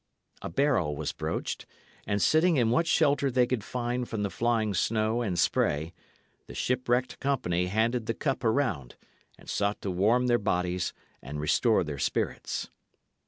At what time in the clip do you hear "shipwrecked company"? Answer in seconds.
6.55-7.67